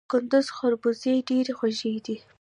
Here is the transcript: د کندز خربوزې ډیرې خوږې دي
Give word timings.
د 0.03 0.03
کندز 0.11 0.47
خربوزې 0.57 1.13
ډیرې 1.27 1.53
خوږې 1.57 1.93
دي 2.05 2.15